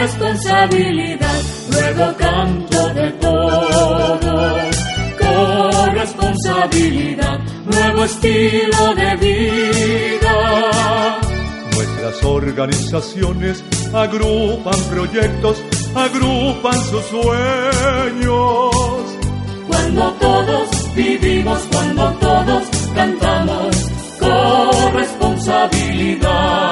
[0.00, 1.40] Responsabilidad,
[1.72, 4.56] luego canto de todo.
[5.20, 11.18] Corresponsabilidad, nuevo estilo de vida.
[11.74, 15.62] Nuestras organizaciones agrupan proyectos,
[15.94, 18.70] agrupan sus sueños.
[19.68, 22.64] Cuando todos vivimos, cuando todos
[22.94, 23.76] cantamos,
[24.18, 26.69] corresponsabilidad.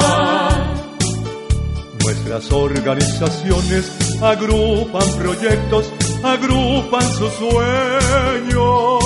[2.29, 3.91] Nuestras organizaciones
[4.21, 5.91] agrupan proyectos,
[6.23, 9.03] agrupan sus sueños.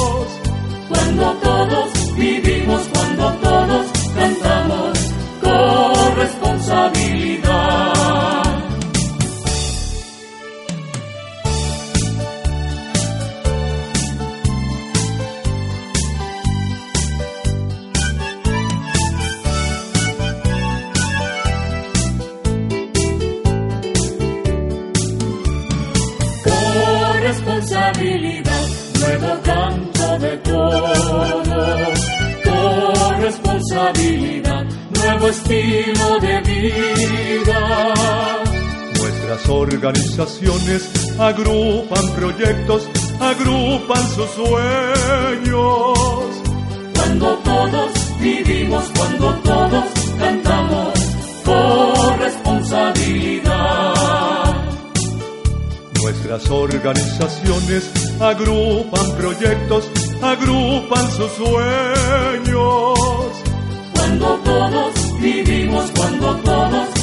[0.89, 4.99] Cuando todos vivimos, cuando todos cantamos,
[5.41, 7.52] corresponsabilidad.
[27.33, 28.69] Corresponsabilidad,
[29.01, 31.99] nuevo canto de todos.
[32.45, 37.95] Corresponsabilidad, nuevo estilo de vida.
[38.99, 42.87] Nuestras organizaciones agrupan proyectos,
[43.19, 45.99] agrupan sus sueños.
[46.95, 50.02] Cuando todos vivimos, cuando todos
[56.13, 57.91] Nuestras organizaciones
[58.21, 59.91] agrupan proyectos,
[60.21, 62.99] agrupan sus sueños.
[63.95, 67.02] Cuando todos vivimos, cuando todos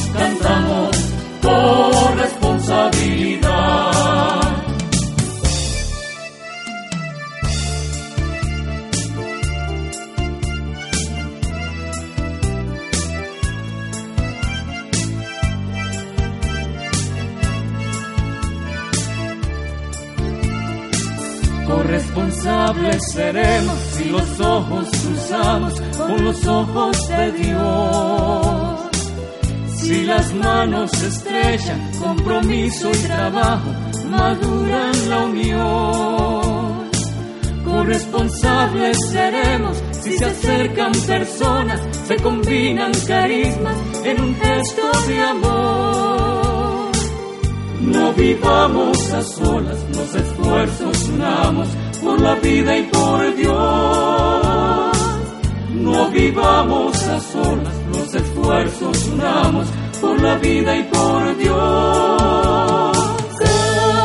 [21.90, 28.80] Corresponsables seremos si los ojos cruzamos con los ojos de Dios.
[29.76, 33.72] Si las manos estrechan, compromiso y trabajo
[34.08, 36.90] maduran la unión.
[37.66, 46.39] Corresponsables seremos si se acercan personas, se combinan carismas en un gesto de amor.
[47.80, 51.68] No vivamos a solas, los esfuerzos unamos
[52.04, 53.58] por la vida y por Dios.
[55.72, 59.68] No vivamos a solas, los esfuerzos unamos
[60.02, 62.98] por la vida y por Dios.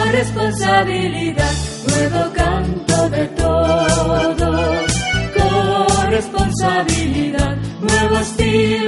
[0.05, 1.53] Corresponsabilidad,
[1.89, 4.93] nuevo canto de todos.
[5.37, 8.84] Corresponsabilidad, nuevo estilo